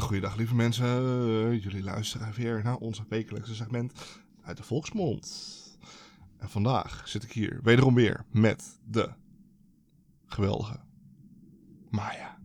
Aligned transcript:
hele 0.00 0.12
goede 0.12 0.28
dag, 0.28 0.36
lieve 0.36 0.54
mensen. 0.54 0.86
Eh, 0.86 1.62
jullie 1.62 1.82
luisteren 1.82 2.32
weer 2.32 2.62
naar 2.62 2.76
onze 2.76 3.04
wekelijkse 3.08 3.54
segment 3.54 3.92
uit 4.42 4.56
de 4.56 4.62
Volksmond. 4.62 5.78
En 6.38 6.50
vandaag 6.50 7.08
zit 7.08 7.22
ik 7.22 7.32
hier 7.32 7.60
wederom 7.62 7.94
weer 7.94 8.24
met 8.30 8.80
de 8.84 9.12
geweldige 10.26 10.80
Maya. 11.90 12.38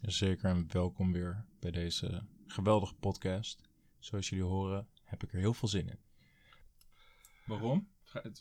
Zeker 0.00 0.50
en 0.50 0.66
welkom 0.72 1.12
weer 1.12 1.44
bij 1.60 1.70
deze 1.70 2.26
geweldige 2.46 2.94
podcast. 2.94 3.68
Zoals 3.98 4.28
jullie 4.28 4.44
horen 4.44 4.88
heb 5.04 5.22
ik 5.22 5.32
er 5.32 5.38
heel 5.38 5.54
veel 5.54 5.68
zin 5.68 5.88
in. 5.88 6.00
Waarom? 7.46 7.88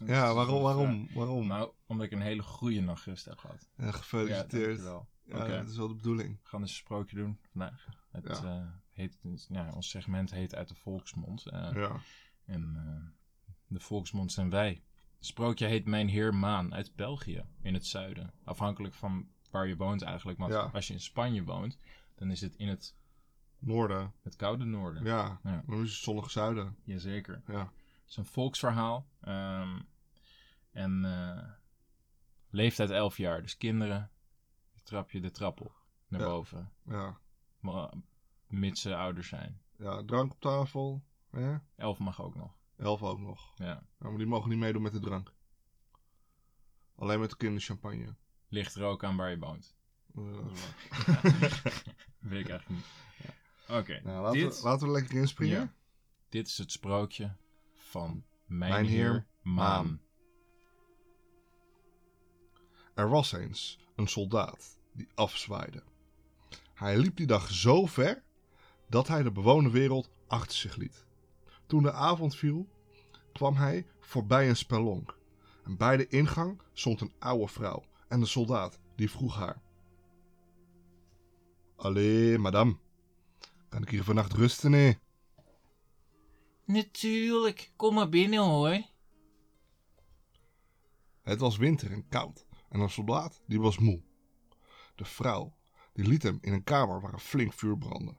Ja, 0.06 0.34
waarom? 0.34 0.62
waarom, 0.62 1.08
waarom? 1.14 1.48
Nou, 1.48 1.72
omdat 1.86 2.06
ik 2.06 2.12
een 2.12 2.22
hele 2.22 2.44
goede 2.44 2.82
nachtrust 2.82 3.26
heb 3.26 3.38
gehad. 3.38 3.70
Gefeliciteerd. 3.78 4.80
Ja, 4.84 5.06
Ja, 5.26 5.48
dat 5.48 5.70
is 5.70 5.78
wel 5.78 5.88
de 5.88 5.96
bedoeling. 5.96 6.40
We 6.44 6.50
gaan 6.50 6.62
eens 6.62 6.70
een 6.70 6.78
sprookje 6.78 7.16
doen 7.16 7.38
vandaag. 7.52 7.88
Het, 8.12 8.26
eh, 8.26 8.68
heet, 8.92 9.20
ja, 9.50 9.72
ons 9.74 9.90
segment 9.90 10.32
heet 10.32 10.56
Uit 10.56 10.68
de 10.68 10.76
Volksmond. 10.76 11.46
Uh, 11.54 11.70
ja. 11.74 12.00
En 12.46 12.74
uh, 12.76 13.06
de 13.68 13.80
Volksmond 13.80 14.32
zijn 14.32 14.50
wij. 14.50 14.84
Het 15.18 15.26
sprookje 15.26 15.66
heet 15.66 15.86
Mijn 15.86 16.08
Heer 16.08 16.36
Maan 16.36 16.74
uit 16.74 16.96
België, 16.96 17.46
in 17.62 17.74
het 17.74 17.86
zuiden. 17.86 18.34
Afhankelijk 18.44 18.94
van 18.94 19.28
waar 19.52 19.68
je 19.68 19.76
woont 19.76 20.02
eigenlijk. 20.02 20.38
Want 20.38 20.54
als 20.54 20.88
je 20.88 20.94
in 20.94 21.00
Spanje 21.00 21.44
woont, 21.44 21.78
dan 22.16 22.32
is 22.32 22.42
het 22.42 22.56
in 22.56 22.68
het... 22.68 22.96
Noorden. 23.60 24.14
Het 24.22 24.36
koude 24.36 24.66
noorden. 24.66 25.04
Ja, 25.04 25.40
ja. 25.44 25.64
dan 25.66 25.84
is 25.84 25.94
het 25.94 26.04
zonnige 26.04 26.30
zuiden. 26.30 26.76
Jazeker. 26.84 27.42
Ja. 27.48 27.60
Het 27.60 28.10
is 28.10 28.18
een 28.18 28.26
volksverhaal. 28.26 29.08
Um, 29.28 29.88
en 30.72 31.06
leeftijd 32.50 32.90
11 32.90 33.18
jaar. 33.18 33.42
Dus 33.42 33.58
kinderen, 33.58 34.12
trap 34.84 35.12
je 35.12 35.22
de 35.22 35.32
trap 35.32 35.62
op 35.62 35.84
naar 36.08 36.28
boven. 36.28 36.72
Ja. 36.86 37.18
Maar, 37.60 37.94
mits 38.48 38.82
ze 38.82 38.96
ouders 38.96 39.28
zijn. 39.28 39.62
Ja, 39.78 40.04
drank 40.06 40.32
op 40.32 40.40
tafel. 40.40 41.04
Hè? 41.30 41.58
Elf 41.76 42.00
mag 42.00 42.22
ook 42.22 42.36
nog. 42.36 42.58
Elf 42.78 43.04
ook 43.04 43.20
nog. 43.20 43.54
Ja. 43.56 43.84
maar 43.98 44.18
die 44.18 44.26
mogen 44.26 44.50
niet 44.50 44.60
meedoen 44.60 44.82
met 44.82 44.92
de 44.92 45.00
drank. 45.00 45.34
Alleen 46.96 47.20
met 47.20 47.30
de 47.30 47.38
kinderchampagne. 47.38 48.16
Ligt 48.48 48.76
er 48.76 48.84
ook 48.84 49.04
aan 49.04 49.18
waar 49.18 49.30
je 49.30 49.40
woont. 49.40 49.76
Uh. 50.16 50.24
Weet 52.20 52.46
ik 52.46 52.50
eigenlijk 52.50 52.70
niet. 52.70 52.86
Oké. 53.68 54.02
Nou, 54.04 54.22
laten, 54.22 54.50
we, 54.50 54.60
laten 54.64 54.88
we 54.88 54.94
lekker 54.94 55.16
inspringen. 55.16 55.60
Ja. 55.60 55.74
Dit 56.30 56.48
is 56.48 56.58
het 56.58 56.72
sprookje 56.72 57.36
van 57.74 58.24
Mijn, 58.46 58.86
Heer 58.86 59.28
Maan. 59.42 60.02
Er 62.94 63.10
was 63.10 63.32
eens 63.32 63.83
een 64.04 64.10
soldaat 64.10 64.78
die 64.92 65.08
afzwaaide. 65.16 65.84
Hij 66.74 66.98
liep 66.98 67.18
die 67.18 67.28
dag 67.28 67.52
zo 67.52 67.86
ver 67.86 68.24
dat 68.90 69.08
hij 69.08 69.24
de 69.24 69.32
bewoonde 69.32 69.70
wereld 69.70 70.10
achter 70.28 70.58
zich 70.58 70.76
liet. 70.76 71.06
Toen 71.66 71.84
de 71.84 71.92
avond 71.92 72.36
viel, 72.36 72.68
kwam 73.34 73.56
hij 73.56 73.86
voorbij 74.00 74.50
een 74.50 74.56
spelonk. 74.56 75.18
En 75.64 75.78
bij 75.78 75.98
de 75.98 76.08
ingang 76.08 76.62
stond 76.74 77.02
een 77.02 77.14
oude 77.20 77.48
vrouw 77.48 77.84
en 78.08 78.20
de 78.20 78.26
soldaat 78.26 78.80
die 78.96 79.12
vroeg 79.12 79.36
haar: 79.36 79.62
Allee, 81.76 82.38
madame, 82.38 82.78
kan 83.70 83.82
ik 83.82 83.90
hier 83.90 84.04
vannacht 84.04 84.34
rusten, 84.34 84.72
nee? 84.72 84.98
Natuurlijk, 86.66 87.72
kom 87.76 87.94
maar 87.94 88.10
binnen 88.10 88.40
hoor. 88.40 88.82
Het 91.22 91.40
was 91.40 91.58
winter 91.58 91.92
en 91.92 92.08
koud 92.08 92.46
en 92.74 92.80
een 92.80 92.90
soldaat 92.90 93.42
die 93.46 93.62
was 93.62 93.78
moe. 93.78 94.02
De 94.96 95.06
vrouw 95.06 95.54
die 95.94 96.08
liet 96.08 96.24
hem 96.24 96.38
in 96.42 96.54
een 96.54 96.64
kamer 96.64 97.02
waar 97.02 97.14
een 97.14 97.20
flink 97.20 97.54
vuur 97.54 97.78
brandde. 97.78 98.16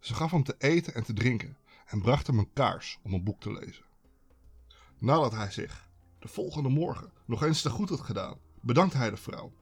Ze 0.00 0.14
gaf 0.14 0.30
hem 0.30 0.42
te 0.42 0.54
eten 0.58 0.94
en 0.94 1.04
te 1.04 1.12
drinken 1.12 1.56
en 1.86 2.00
bracht 2.00 2.26
hem 2.26 2.38
een 2.38 2.52
kaars 2.52 2.98
om 3.02 3.12
een 3.12 3.24
boek 3.24 3.40
te 3.40 3.52
lezen. 3.52 3.84
Nadat 4.98 5.32
hij 5.32 5.50
zich 5.50 5.90
de 6.18 6.28
volgende 6.28 6.68
morgen 6.68 7.12
nog 7.24 7.42
eens 7.42 7.62
te 7.62 7.70
goed 7.70 7.88
had 7.88 8.00
gedaan, 8.00 8.38
bedankte 8.60 8.96
hij 8.96 9.10
de 9.10 9.16
vrouw. 9.16 9.52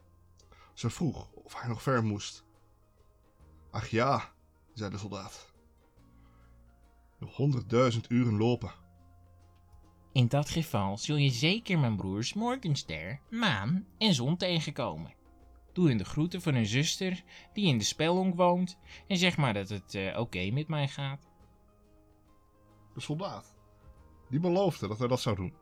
Ze 0.73 0.91
vroeg 0.91 1.33
of 1.33 1.55
hij 1.61 1.69
nog 1.69 1.83
ver 1.83 2.05
moest. 2.05 2.45
Ach 3.71 3.87
ja, 3.87 4.33
zei 4.73 4.91
de 4.91 4.99
soldaat. 4.99 5.53
Nog 7.19 7.37
honderdduizend 7.37 8.11
uren 8.11 8.37
lopen. 8.37 8.82
In 10.13 10.29
dat 10.29 10.51
geval 10.51 10.99
zul 10.99 11.17
je 11.17 11.31
zeker 11.31 11.79
mijn 11.79 11.97
broers 11.97 12.35
Morgenster, 12.35 13.21
Maan 13.31 13.87
en 13.99 14.15
Zon 14.15 14.37
tegenkomen. 14.37 15.15
Doe 15.73 15.89
hun 15.89 15.97
de 15.97 16.05
groeten 16.05 16.43
van 16.43 16.55
hun 16.55 16.67
zuster 16.67 17.23
die 17.53 17.67
in 17.67 17.79
de 17.79 17.85
spelonk 17.85 18.35
woont 18.35 18.79
en 19.07 19.17
zeg 19.17 19.37
maar 19.37 19.55
dat 19.55 19.69
het 19.69 19.95
uh, 19.95 20.19
oké 20.19 20.51
met 20.51 20.69
mij 20.69 20.89
gaat. 20.89 21.31
De 22.95 23.01
soldaat, 23.01 23.55
die 24.31 24.41
beloofde 24.41 24.89
dat 24.89 24.99
hij 24.99 25.09
dat 25.09 25.21
zou 25.21 25.37
doen. 25.37 25.55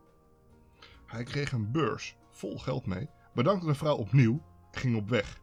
Hij 1.07 1.25
kreeg 1.25 1.53
een 1.53 1.71
beurs 1.71 2.17
vol 2.31 2.59
geld 2.59 2.87
mee, 2.87 3.09
bedankte 3.35 3.67
de 3.67 3.75
vrouw 3.75 3.97
opnieuw 3.97 4.43
en 4.73 4.79
ging 4.79 4.97
op 4.97 5.09
weg. 5.09 5.41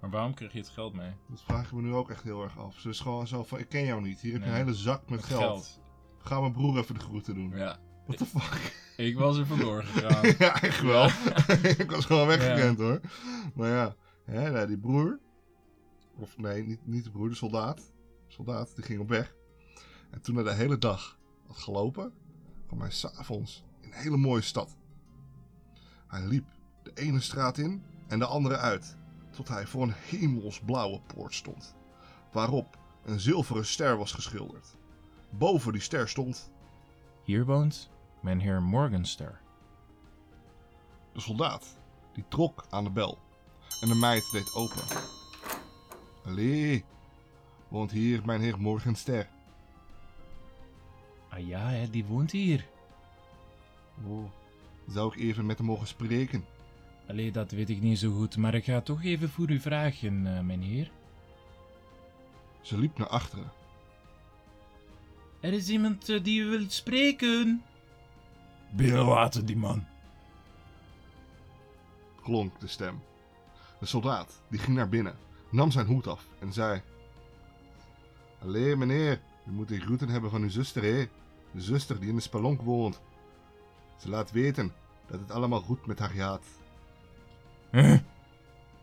Maar 0.00 0.10
waarom 0.10 0.34
kreeg 0.34 0.52
je 0.52 0.58
het 0.58 0.68
geld 0.68 0.94
mee? 0.94 1.12
Dat 1.28 1.42
vraag 1.42 1.66
ik 1.66 1.72
me 1.72 1.82
nu 1.82 1.94
ook 1.94 2.10
echt 2.10 2.22
heel 2.22 2.42
erg 2.42 2.58
af. 2.58 2.78
Ze 2.78 2.88
is 2.88 3.00
gewoon 3.00 3.26
zo 3.26 3.44
van, 3.44 3.58
ik 3.58 3.68
ken 3.68 3.84
jou 3.84 4.02
niet. 4.02 4.20
Hier 4.20 4.32
heb 4.32 4.42
je 4.42 4.48
een 4.48 4.54
hele 4.54 4.74
zak 4.74 5.08
met, 5.08 5.24
geld. 5.24 5.40
geld. 5.40 5.80
Ga 6.26 6.40
mijn 6.40 6.52
broer 6.52 6.78
even 6.78 6.94
de 6.94 7.00
groeten 7.00 7.34
doen. 7.34 7.56
Ja. 7.56 7.78
What 8.06 8.18
the 8.18 8.26
fuck? 8.26 8.74
Ik 8.96 9.18
was 9.18 9.36
er 9.36 9.46
vandoor 9.46 9.82
gegaan. 9.82 10.34
ja, 10.38 10.62
echt 10.62 10.82
wel. 10.82 11.04
ik 11.84 11.90
was 11.90 12.04
gewoon 12.04 12.26
weggekend 12.26 12.78
hoor. 12.78 13.00
Maar 13.54 13.68
ja, 13.68 13.94
hè, 14.24 14.50
nou, 14.50 14.66
die 14.66 14.78
broer. 14.78 15.20
Of 16.18 16.38
nee, 16.38 16.62
niet, 16.62 16.86
niet 16.86 17.04
de 17.04 17.10
broer, 17.10 17.28
de 17.28 17.34
soldaat. 17.34 17.76
De 17.76 18.32
soldaat, 18.32 18.72
die 18.74 18.84
ging 18.84 19.00
op 19.00 19.08
weg. 19.08 19.34
En 20.10 20.20
toen 20.20 20.34
hij 20.34 20.44
de 20.44 20.52
hele 20.52 20.78
dag 20.78 21.18
had 21.46 21.56
gelopen, 21.56 22.12
kwam 22.66 22.80
hij 22.80 22.90
s'avonds 22.90 23.64
in 23.80 23.92
een 23.92 23.98
hele 23.98 24.16
mooie 24.16 24.42
stad. 24.42 24.76
Hij 26.06 26.26
liep 26.26 26.46
de 26.82 26.90
ene 26.94 27.20
straat 27.20 27.58
in 27.58 27.82
en 28.08 28.18
de 28.18 28.26
andere 28.26 28.56
uit, 28.56 28.96
tot 29.30 29.48
hij 29.48 29.66
voor 29.66 29.82
een 29.82 29.94
hemelsblauwe 29.94 31.00
poort 31.00 31.34
stond, 31.34 31.74
waarop 32.32 32.78
een 33.04 33.20
zilveren 33.20 33.66
ster 33.66 33.96
was 33.96 34.12
geschilderd. 34.12 34.76
Boven 35.30 35.72
die 35.72 35.80
ster 35.80 36.08
stond... 36.08 36.50
Hier 37.24 37.44
woont 37.44 37.90
mijn 38.20 38.40
heer 38.40 38.62
Morgenster. 38.62 39.40
De 41.12 41.20
soldaat, 41.20 41.78
die 42.12 42.24
trok 42.28 42.66
aan 42.70 42.84
de 42.84 42.90
bel 42.90 43.18
en 43.80 43.88
de 43.88 43.94
meid 43.94 44.30
deed 44.32 44.54
open. 44.54 44.82
Allee, 46.24 46.84
woont 47.68 47.90
hier 47.90 48.22
mijn 48.24 48.40
heer 48.40 48.58
Morgenster. 48.58 49.28
Ah 51.28 51.46
ja, 51.46 51.86
die 51.90 52.04
woont 52.04 52.30
hier. 52.30 52.66
Oh, 54.06 54.30
zou 54.88 55.12
ik 55.12 55.20
even 55.20 55.46
met 55.46 55.58
hem 55.58 55.66
mogen 55.66 55.86
spreken? 55.86 56.44
Allee, 57.08 57.32
dat 57.32 57.50
weet 57.50 57.70
ik 57.70 57.80
niet 57.80 57.98
zo 57.98 58.12
goed, 58.12 58.36
maar 58.36 58.54
ik 58.54 58.64
ga 58.64 58.80
toch 58.80 59.02
even 59.02 59.30
voor 59.30 59.50
u 59.50 59.60
vragen, 59.60 60.26
uh, 60.26 60.40
mijn 60.40 60.62
heer. 60.62 60.90
Ze 62.60 62.78
liep 62.78 62.98
naar 62.98 63.08
achteren. 63.08 63.50
Er 65.46 65.52
is 65.52 65.68
iemand 65.68 66.08
uh, 66.08 66.22
die 66.22 66.40
u 66.40 66.46
wilt 66.46 66.72
spreken. 66.72 67.62
Binnenlaten 68.70 69.46
die 69.46 69.56
man. 69.56 69.86
Klonk 72.22 72.60
de 72.60 72.66
stem. 72.66 73.02
De 73.80 73.86
soldaat 73.86 74.42
die 74.48 74.58
ging 74.58 74.76
naar 74.76 74.88
binnen, 74.88 75.16
nam 75.50 75.70
zijn 75.70 75.86
hoed 75.86 76.06
af 76.06 76.26
en 76.38 76.52
zei: 76.52 76.82
Allee, 78.42 78.76
meneer, 78.76 79.20
u 79.48 79.50
moet 79.50 79.68
de 79.68 79.80
groeten 79.80 80.08
hebben 80.08 80.30
van 80.30 80.42
uw 80.42 80.48
zuster, 80.48 80.82
hè? 80.82 81.08
De 81.50 81.60
zuster 81.60 82.00
die 82.00 82.08
in 82.08 82.16
de 82.16 82.22
spelonk 82.22 82.62
woont. 82.62 83.00
Ze 83.96 84.08
laat 84.08 84.30
weten 84.30 84.72
dat 85.06 85.20
het 85.20 85.30
allemaal 85.30 85.60
goed 85.60 85.86
met 85.86 85.98
haar 85.98 86.10
gaat. 86.10 86.44
Huh? 87.70 87.98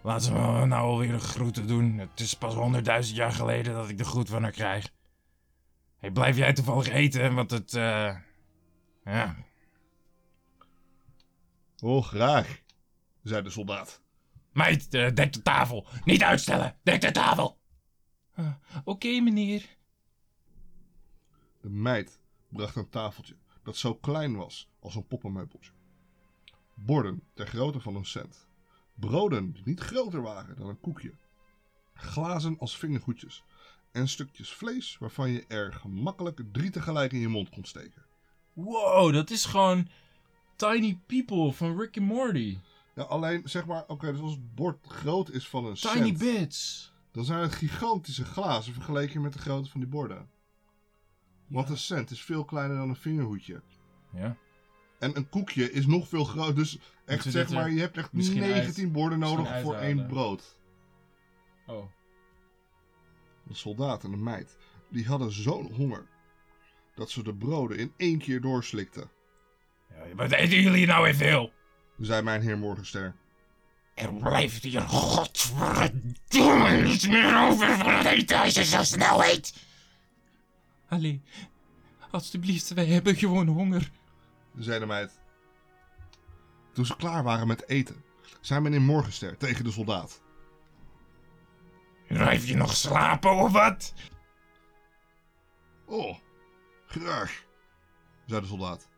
Laten 0.01 0.33
we 0.33 0.65
nou 0.65 0.83
alweer 0.83 1.13
een 1.13 1.19
groeten 1.19 1.67
doen. 1.67 1.97
Het 1.97 2.19
is 2.19 2.33
pas 2.33 2.53
honderdduizend 2.53 3.17
jaar 3.17 3.31
geleden 3.31 3.73
dat 3.73 3.89
ik 3.89 3.97
de 3.97 4.03
groet 4.03 4.29
van 4.29 4.43
haar 4.43 4.51
krijg. 4.51 4.91
Hey, 6.03 6.11
blijf 6.11 6.37
jij 6.37 6.53
toevallig 6.53 6.87
eten, 6.87 7.35
want 7.35 7.51
het, 7.51 7.73
uh, 7.73 8.17
ja, 9.03 9.35
Oh, 11.81 12.03
graag, 12.03 12.61
zei 13.21 13.43
de 13.43 13.49
soldaat. 13.49 14.01
Meid, 14.51 14.93
uh, 14.93 15.11
dek 15.13 15.33
de 15.33 15.41
tafel. 15.41 15.87
Niet 16.05 16.23
uitstellen, 16.23 16.75
dek 16.81 17.01
de 17.01 17.11
tafel. 17.11 17.59
Uh, 18.39 18.53
Oké, 18.83 19.19
meneer. 19.19 19.77
De 21.61 21.69
meid 21.69 22.19
bracht 22.47 22.75
een 22.75 22.89
tafeltje 22.89 23.35
dat 23.63 23.77
zo 23.77 23.95
klein 23.95 24.35
was 24.35 24.69
als 24.79 24.95
een 24.95 25.07
poppenmeubeltje. 25.07 25.71
Borden 26.73 27.23
ter 27.33 27.47
grootte 27.47 27.79
van 27.79 27.95
een 27.95 28.05
cent. 28.05 28.47
Broden 28.93 29.51
die 29.51 29.63
niet 29.65 29.79
groter 29.79 30.21
waren 30.21 30.55
dan 30.55 30.69
een 30.69 30.79
koekje. 30.79 31.13
Glazen 31.93 32.59
als 32.59 32.77
vingergoedjes. 32.77 33.43
En 33.93 34.07
stukjes 34.07 34.53
vlees 34.53 34.97
waarvan 34.99 35.31
je 35.31 35.45
er 35.47 35.73
gemakkelijk 35.73 36.41
drie 36.51 36.69
tegelijk 36.69 37.11
in 37.11 37.19
je 37.19 37.27
mond 37.27 37.49
kon 37.49 37.65
steken. 37.65 38.05
Wow, 38.53 39.13
dat 39.13 39.29
is 39.29 39.45
gewoon 39.45 39.87
Tiny 40.55 40.99
People 41.05 41.51
van 41.51 41.79
Rick 41.79 41.97
and 41.97 42.07
Morty. 42.07 42.57
Ja, 42.95 43.03
alleen 43.03 43.41
zeg 43.45 43.65
maar, 43.65 43.83
oké, 43.87 44.11
dus 44.11 44.21
als 44.21 44.31
het 44.31 44.55
bord 44.55 44.87
groot 44.87 45.29
is 45.29 45.47
van 45.47 45.65
een 45.65 45.75
Tiny 45.75 46.13
Bits. 46.13 46.91
dan 47.11 47.25
zijn 47.25 47.39
het 47.39 47.53
gigantische 47.53 48.25
glazen 48.25 48.73
vergeleken 48.73 49.21
met 49.21 49.33
de 49.33 49.39
grootte 49.39 49.69
van 49.69 49.79
die 49.79 49.89
borden. 49.89 50.29
Want 51.47 51.69
een 51.69 51.77
cent 51.77 52.11
is 52.11 52.21
veel 52.21 52.45
kleiner 52.45 52.77
dan 52.77 52.89
een 52.89 52.95
vingerhoedje. 52.95 53.61
Ja. 54.13 54.37
En 54.99 55.17
een 55.17 55.29
koekje 55.29 55.71
is 55.71 55.85
nog 55.85 56.07
veel 56.07 56.23
groter. 56.23 56.55
Dus 56.55 56.77
echt 57.05 57.31
zeg 57.31 57.49
maar, 57.49 57.71
je 57.71 57.79
hebt 57.79 57.97
echt 57.97 58.13
misschien 58.13 58.39
19 58.39 58.91
borden 58.91 59.19
nodig 59.19 59.61
voor 59.61 59.75
één 59.75 60.07
brood. 60.07 60.57
Oh. 61.67 61.85
De 63.43 63.53
soldaat 63.53 64.03
en 64.03 64.11
de 64.11 64.17
meid, 64.17 64.57
die 64.89 65.05
hadden 65.05 65.31
zo'n 65.31 65.73
honger. 65.73 66.05
Dat 66.95 67.09
ze 67.09 67.23
de 67.23 67.33
broden 67.33 67.77
in 67.77 67.93
één 67.97 68.17
keer 68.17 68.41
doorslikten. 68.41 69.09
Ja, 69.89 70.15
wat 70.15 70.31
eten 70.31 70.61
jullie 70.61 70.85
nou 70.85 71.03
weer 71.03 71.15
veel? 71.15 71.51
Zei 71.99 72.21
mijn 72.21 72.41
heer 72.41 72.57
Morgenster. 72.57 73.15
Er 73.93 74.13
blijft 74.13 74.63
hier 74.63 74.81
godverdomme 74.81 76.81
niets 76.81 77.07
meer 77.07 77.49
over 77.49 77.77
van 77.77 77.93
het 77.93 78.05
eten 78.05 78.39
als 78.39 78.53
je 78.53 78.65
zo 78.65 78.83
snel 78.83 79.23
eet. 79.23 79.53
Allee, 80.87 81.21
alstublieft, 82.11 82.73
wij 82.73 82.85
hebben 82.85 83.15
gewoon 83.15 83.47
honger. 83.47 83.91
Zei 84.57 84.79
de 84.79 84.85
meid. 84.85 85.19
Toen 86.73 86.85
ze 86.85 86.95
klaar 86.95 87.23
waren 87.23 87.47
met 87.47 87.67
eten, 87.67 88.03
zei 88.41 88.61
meneer 88.61 88.81
Morgenster 88.81 89.37
tegen 89.37 89.63
de 89.63 89.71
soldaat. 89.71 90.21
Blijf 92.13 92.47
je 92.47 92.55
nog 92.55 92.75
slapen 92.75 93.31
of 93.31 93.51
wat? 93.51 93.93
Oh, 95.85 96.17
graag, 96.87 97.43
zei 98.25 98.41
de 98.41 98.47
soldaat. 98.47 98.89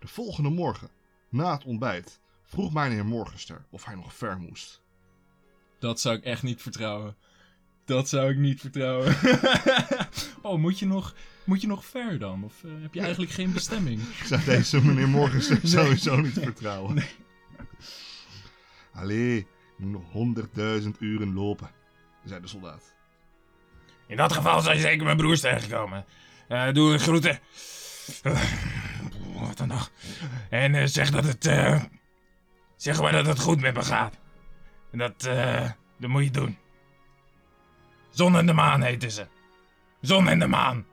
De 0.00 0.08
volgende 0.08 0.50
morgen, 0.50 0.90
na 1.28 1.52
het 1.52 1.64
ontbijt, 1.64 2.20
vroeg 2.42 2.72
meneer 2.72 3.06
Morgenster 3.06 3.64
of 3.70 3.84
hij 3.84 3.94
nog 3.94 4.14
ver 4.14 4.38
moest. 4.38 4.82
Dat 5.78 6.00
zou 6.00 6.16
ik 6.16 6.24
echt 6.24 6.42
niet 6.42 6.62
vertrouwen. 6.62 7.16
Dat 7.84 8.08
zou 8.08 8.30
ik 8.30 8.36
niet 8.36 8.60
vertrouwen. 8.60 9.16
oh, 10.42 10.58
moet 10.58 10.78
je 10.78 10.86
nog, 10.86 11.14
moet 11.44 11.60
je 11.60 11.66
nog 11.66 11.84
ver 11.84 12.18
dan? 12.18 12.44
Of 12.44 12.64
eh, 12.64 12.70
heb 12.82 12.94
je 12.94 13.00
eigenlijk 13.00 13.32
geen 13.32 13.52
bestemming? 13.52 14.00
Ik 14.20 14.24
zou 14.24 14.44
deze 14.44 14.84
meneer 14.84 15.08
Morgenster 15.08 15.60
sowieso 15.62 16.20
niet 16.20 16.32
vertrouwen. 16.32 17.02
Allee, 18.92 19.38
ik 19.38 19.48
moet 19.76 19.90
nog 19.90 20.12
honderdduizend 20.12 21.00
uren 21.00 21.34
lopen, 21.34 21.70
zei 22.26 22.40
de 22.40 22.46
soldaat. 22.46 22.94
In 24.06 24.16
dat 24.16 24.32
geval 24.32 24.60
zou 24.60 24.74
je 24.74 24.80
zeker 24.80 25.04
mijn 25.04 25.16
broers 25.16 25.40
tegenkomen. 25.40 26.04
Eh, 26.48 26.72
doe 26.72 26.92
een 26.92 27.00
groeten. 27.00 27.38
Wat 29.34 29.58
een 29.60 29.68
dag. 29.68 29.90
En 30.50 30.74
eh, 30.74 30.86
zeg 30.86 31.10
dat 31.10 31.24
het... 31.24 31.46
eh, 31.46 31.82
zeg 32.76 33.00
maar 33.00 33.12
dat 33.12 33.26
het 33.26 33.38
goed 33.40 33.60
met 33.60 33.74
me 33.74 33.82
gaat. 33.82 34.14
En 34.90 34.98
dat, 34.98 35.24
eh, 35.24 35.70
dat 35.98 36.10
moet 36.10 36.24
je 36.24 36.30
doen. 36.30 36.58
Zon 38.10 38.36
en 38.36 38.46
de 38.46 38.52
maan 38.52 38.82
heten 38.82 39.10
ze. 39.10 39.26
Zon 40.00 40.28
en 40.28 40.38
de 40.38 40.46
maan. 40.46 40.86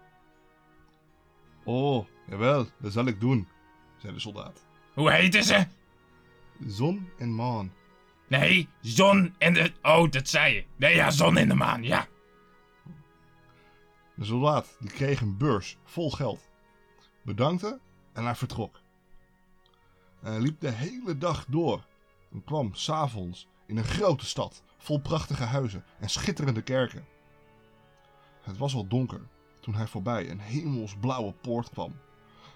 Oh, 1.64 2.08
jawel, 2.30 2.68
dat 2.78 2.92
zal 2.92 3.06
ik 3.06 3.20
doen, 3.20 3.48
zei 3.98 4.14
de 4.14 4.20
soldaat. 4.20 4.66
Hoe 4.94 5.12
heten 5.12 5.44
ze? 5.44 5.66
Zon 6.68 7.10
en 7.18 7.36
maan. 7.36 7.74
Nee, 8.40 8.70
zon 8.82 9.36
en 9.38 9.54
de... 9.54 9.74
Oh, 9.82 10.12
dat 10.12 10.28
zei 10.28 10.54
je. 10.54 10.66
Nee, 10.76 10.96
ja, 10.96 11.12
zon 11.12 11.38
en 11.38 11.48
de 11.48 11.54
maan, 11.54 11.84
ja. 11.84 12.08
De 14.16 14.26
soldaat 14.26 14.76
die 14.80 14.90
kreeg 14.90 15.22
een 15.22 15.38
beurs 15.38 15.78
vol 15.84 16.12
geld, 16.12 16.50
bedankte 17.22 17.80
en 18.14 18.24
hij 18.24 18.36
vertrok. 18.36 18.80
Hij 20.22 20.40
liep 20.40 20.60
de 20.60 20.70
hele 20.70 21.18
dag 21.18 21.46
door 21.48 21.86
en 22.32 22.44
kwam 22.44 22.74
s'avonds 22.74 23.48
in 23.68 23.78
een 23.78 23.84
grote 23.84 24.26
stad 24.26 24.64
vol 24.78 25.00
prachtige 25.00 25.44
huizen 25.44 25.84
en 26.00 26.10
schitterende 26.10 26.62
kerken. 26.62 27.06
Het 28.42 28.58
was 28.58 28.76
al 28.76 28.88
donker 28.88 29.22
toen 29.60 29.76
hij 29.76 29.88
voorbij 29.88 30.30
een 30.30 30.40
hemelsblauwe 30.40 31.34
poort 31.34 31.70
kwam, 31.70 32.00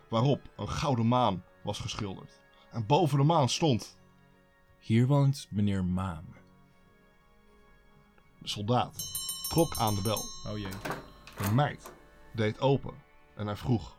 waarop 0.09 0.41
een 0.55 0.69
gouden 0.69 1.07
maan 1.07 1.43
was 1.63 1.79
geschilderd. 1.79 2.41
En 2.71 2.85
boven 2.85 3.17
de 3.17 3.23
maan 3.23 3.49
stond 3.49 3.96
Hier 4.79 5.07
woont 5.07 5.47
meneer 5.49 5.85
Maan. 5.85 6.25
de 8.39 8.47
soldaat, 8.47 8.95
trok 9.49 9.77
aan 9.77 9.95
de 9.95 10.01
bel. 10.01 10.23
Oh 10.47 10.57
jee. 10.57 10.71
De 11.37 11.51
meid 11.53 11.91
deed 12.33 12.59
open 12.59 12.93
en 13.35 13.45
hij 13.45 13.55
vroeg: 13.55 13.97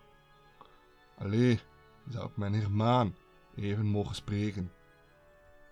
Allee, 1.19 1.61
zou 2.09 2.29
ik 2.29 2.37
meneer 2.37 2.71
Maan 2.71 3.15
even 3.55 3.87
mogen 3.87 4.15
spreken? 4.15 4.73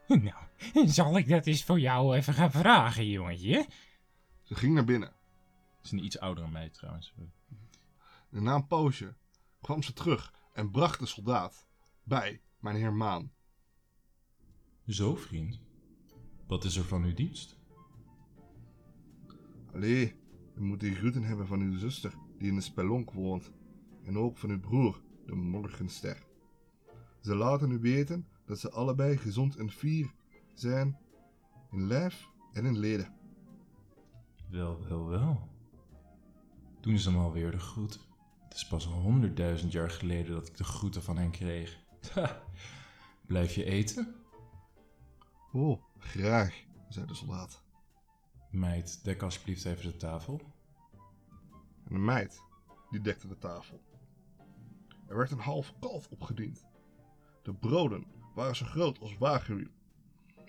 Nou, 0.07 0.89
zal 0.89 1.17
ik 1.17 1.29
dat 1.29 1.47
eens 1.47 1.65
voor 1.65 1.81
jou 1.81 2.17
even 2.17 2.35
gaan 2.35 2.51
vragen, 2.51 3.07
jongetje? 3.07 3.67
Ze 4.43 4.55
ging 4.55 4.75
naar 4.75 4.85
binnen. 4.85 5.13
is 5.83 5.91
een 5.91 6.05
iets 6.05 6.19
oudere 6.19 6.49
meid 6.49 6.75
trouwens. 6.75 7.15
En 8.31 8.43
na 8.43 8.55
een 8.55 8.67
poosje 8.67 9.15
kwam 9.61 9.83
ze 9.83 9.93
terug 9.93 10.35
en 10.53 10.71
bracht 10.71 10.99
de 10.99 11.07
soldaat 11.07 11.67
bij 12.03 12.43
meneer 12.59 12.93
Maan. 12.93 13.33
Zo, 14.87 15.15
vriend. 15.15 15.61
Wat 16.47 16.65
is 16.65 16.77
er 16.77 16.85
van 16.85 17.05
uw 17.05 17.15
dienst? 17.15 17.57
Allee, 19.73 20.15
u 20.55 20.63
moet 20.63 20.81
die 20.81 20.95
groeten 20.95 21.23
hebben 21.23 21.47
van 21.47 21.61
uw 21.61 21.79
zuster 21.79 22.15
die 22.39 22.49
in 22.49 22.55
de 22.55 22.61
spelonk 22.61 23.13
woont. 23.13 23.53
En 24.05 24.19
ook 24.19 24.39
van 24.39 24.51
uw 24.51 24.61
broer, 24.61 25.01
de 25.25 25.35
Morgenster. 25.35 26.27
Ze 27.21 27.35
laten 27.35 27.71
u 27.71 27.79
weten 27.79 28.27
dat 28.45 28.59
ze 28.59 28.71
allebei 28.71 29.17
gezond 29.17 29.57
en 29.57 29.71
fier 29.71 30.13
zijn 30.55 30.99
in 31.71 31.87
lijf 31.87 32.29
en 32.53 32.65
in 32.65 32.79
leden. 32.79 33.15
Wel, 34.51 34.87
wel, 34.89 35.07
wel. 35.07 35.49
Doen 36.81 36.99
ze 36.99 37.11
hem 37.11 37.19
alweer 37.19 37.51
de 37.51 37.59
groet. 37.59 38.07
Het 38.45 38.55
is 38.55 38.67
pas 38.67 38.87
honderdduizend 38.87 39.73
jaar 39.73 39.91
geleden 39.91 40.35
dat 40.35 40.47
ik 40.47 40.57
de 40.57 40.65
groeten 40.65 41.03
van 41.03 41.17
hen 41.17 41.31
kreeg. 41.31 41.79
Ha. 42.15 42.43
Blijf 43.27 43.55
je 43.55 43.65
eten? 43.65 44.26
Oh, 45.57 45.83
graag, 45.99 46.65
zei 46.89 47.07
de 47.07 47.15
soldaat. 47.15 47.63
Meid, 48.51 49.05
dek 49.05 49.23
alsjeblieft 49.23 49.65
even 49.65 49.85
de 49.85 49.97
tafel. 49.97 50.41
En 51.85 51.95
de 51.95 51.99
meid, 51.99 52.43
die 52.91 53.01
dekte 53.01 53.29
de 53.29 53.39
tafel. 53.39 53.81
Er 55.09 55.17
werd 55.17 55.31
een 55.31 55.39
half 55.39 55.75
kalf 55.81 56.09
opgediend. 56.11 56.67
De 57.43 57.55
broden 57.55 58.07
waren 58.35 58.57
zo 58.57 58.67
groot 58.67 59.01
als 59.01 59.19
wagenwiel. 59.19 59.71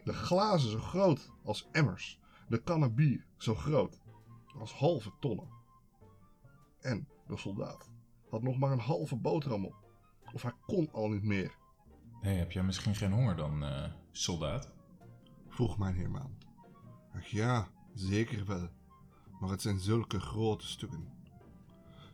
De 0.04 0.14
glazen 0.14 0.70
zo 0.70 0.80
groot 0.80 1.32
als 1.44 1.68
emmers. 1.72 2.20
De 2.48 2.64
kannen 2.64 2.96
bier 2.96 3.26
zo 3.38 3.56
groot 3.56 4.02
als 4.60 4.74
halve 4.74 5.12
tonnen. 5.20 5.50
En 6.80 7.08
de 7.28 7.38
soldaat 7.38 7.90
had 8.30 8.42
nog 8.42 8.58
maar 8.58 8.72
een 8.72 8.80
halve 8.80 9.16
boterham 9.16 9.66
op. 9.66 9.76
Of 10.34 10.42
hij 10.42 10.54
kon 10.66 10.92
al 10.92 11.10
niet 11.10 11.24
meer, 11.24 11.58
Hé, 12.22 12.32
heb 12.32 12.52
jij 12.52 12.64
misschien 12.64 12.96
geen 12.96 13.12
honger 13.12 13.36
dan, 13.36 13.64
eh, 13.64 13.92
soldaat? 14.12 14.76
Vroeg 15.58 15.78
mijn 15.78 15.96
heermaan. 15.96 16.38
Ach 17.16 17.26
ja, 17.26 17.68
zeker 17.94 18.46
wel. 18.46 18.70
Maar 19.40 19.50
het 19.50 19.62
zijn 19.62 19.80
zulke 19.80 20.20
grote 20.20 20.68
stukken. 20.68 21.08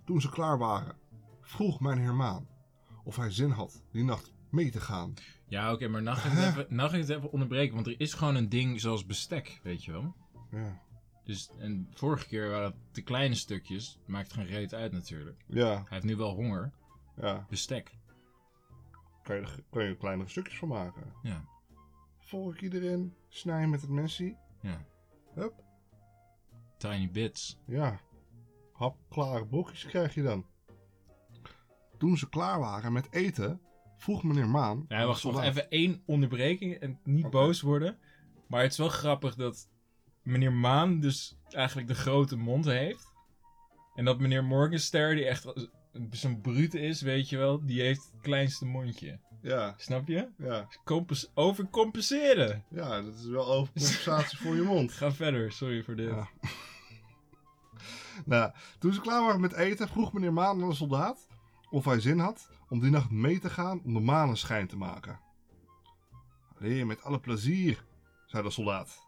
Toen 0.06 0.22
ze 0.22 0.30
klaar 0.30 0.58
waren, 0.58 0.96
vroeg 1.42 1.80
mijn 1.80 1.98
heermaan 1.98 2.48
of 3.04 3.16
hij 3.16 3.32
zin 3.32 3.50
had 3.50 3.84
die 3.92 4.04
nacht 4.04 4.34
mee 4.50 4.72
te 4.72 4.80
gaan. 4.80 5.14
Ja, 5.48 5.72
oké, 5.74 5.88
maar 5.88 6.04
mag 6.04 6.26
ik, 6.94 7.00
het 7.00 7.10
even, 7.10 7.32
onderbreken? 7.32 7.76
Want 7.76 7.88
er 7.88 8.00
is 8.00 8.14
gewoon 8.14 8.36
een 8.36 8.50
ding 8.50 8.82
zoals 8.82 9.06
bestek, 9.06 9.60
weet 9.64 9.84
je 9.84 9.92
wel? 9.92 10.16
Ja. 10.52 10.82
Dus, 11.24 11.50
en 11.58 11.88
vorige 11.94 12.28
keer 12.28 12.50
waren 12.50 12.66
het 12.66 12.76
de 12.92 13.02
kleine 13.02 13.36
stukjes. 13.36 14.00
Maakt 14.06 14.34
geen 14.34 14.46
reet 14.46 14.74
uit 14.74 14.92
natuurlijk. 14.92 15.44
Ja, 15.48 15.74
Hij 15.74 15.84
heeft 15.90 16.06
nu 16.06 16.16
wel 16.16 16.34
honger. 16.36 16.74
ja. 17.16 17.46
Bestek. 17.50 17.98
Kan 19.24 19.36
je, 19.36 19.42
er, 19.42 19.64
kan 19.70 19.84
je 19.84 19.90
er 19.90 19.96
kleinere 19.96 20.30
stukjes 20.30 20.58
van 20.58 20.68
maken. 20.68 21.14
Ja, 21.22 21.44
Volg 22.34 22.54
ik 22.54 22.62
iedereen, 22.62 23.16
snijden 23.30 23.70
met 23.70 23.82
het 23.82 23.90
messie. 23.90 24.38
ja. 24.62 24.86
Hup, 25.34 25.54
Tiny 26.78 27.12
bits. 27.12 27.60
ja. 27.66 28.00
Hapklare 28.72 29.48
brokjes 29.48 29.86
krijg 29.86 30.14
je 30.14 30.22
dan. 30.24 30.46
Toen 31.98 32.18
ze 32.18 32.30
klaar 32.30 32.60
waren 32.60 32.94
met 32.94 33.12
eten, 33.12 33.62
vroeg 33.98 34.24
meneer 34.24 34.48
Maan... 34.48 34.86
Ja, 34.88 35.06
wacht, 35.06 35.24
even 35.24 35.70
één 35.70 36.04
onderbreking 36.06 36.76
en 36.76 37.00
niet 37.04 37.30
boos 37.30 37.62
worden. 37.62 37.98
Maar 38.48 38.62
het 38.62 38.72
is 38.72 38.78
wel 38.78 38.90
grappig 38.90 39.36
dat 39.36 39.70
meneer 40.22 40.54
Maan 40.54 41.00
dus 41.00 41.38
eigenlijk 41.50 41.88
de 41.88 41.96
grote 41.96 42.38
mond 42.38 42.66
heeft. 42.66 43.14
En 43.96 44.06
dat 44.06 44.20
meneer 44.20 44.44
Morgenster, 44.44 45.16
die 45.16 45.26
echt 45.26 45.70
zo'n 46.12 46.42
brute 46.42 46.80
is, 46.80 47.02
weet 47.02 47.30
je 47.30 47.38
wel, 47.38 47.66
die 47.66 47.82
heeft 47.82 48.04
het 48.12 48.22
kleinste 48.22 48.66
mondje. 48.66 49.20
Ja, 49.42 49.74
Snap 49.78 50.08
je? 50.08 50.28
ja. 50.38 50.68
Compens 50.86 51.32
overcompenseren. 51.34 52.64
Ja, 52.70 53.02
dat 53.02 53.14
is 53.14 53.26
wel 53.26 53.46
overcompensatie 53.48 54.38
voor 54.38 54.56
je 54.56 54.62
mond. 54.62 54.92
Ga 55.02 55.12
verder, 55.12 55.52
sorry 55.52 55.84
voor 55.84 55.96
dit. 55.96 56.10
Ja. 56.10 56.28
Nou, 58.26 58.52
toen 58.80 58.94
ze 58.94 59.02
klaar 59.02 59.24
waren 59.24 59.42
met 59.42 59.54
eten, 59.54 59.88
vroeg 59.88 60.14
meneer 60.14 60.34
Maan 60.34 60.62
aan 60.62 60.70
de 60.70 60.76
soldaat 60.76 61.28
of 61.70 61.86
hij 61.86 62.00
zin 62.00 62.20
had 62.20 62.50
om 62.70 62.80
die 62.80 62.90
nacht 62.90 63.10
mee 63.10 63.40
te 63.40 63.50
gaan 63.50 63.82
om 63.84 63.94
de 63.94 64.00
maneschijn 64.00 64.68
te 64.68 64.78
maken. 64.78 65.20
Allee, 66.58 66.86
met 66.86 67.04
alle 67.04 67.20
plezier, 67.20 67.84
zei 68.26 68.44
de 68.44 68.50
soldaat. 68.50 69.06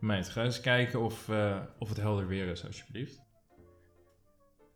Meid, 0.00 0.28
ga 0.28 0.42
eens 0.42 0.60
kijken 0.60 1.00
of, 1.00 1.28
uh, 1.28 1.62
of 1.78 1.88
het 1.88 1.96
helder 1.96 2.26
weer 2.26 2.46
is, 2.46 2.64
alsjeblieft. 2.66 3.22